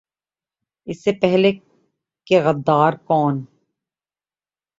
اس 0.87 1.03
سے 1.03 1.11
پہلے 1.21 1.51
کہ 2.27 2.41
"غدار 2.41 2.93
کون؟ 3.05 3.45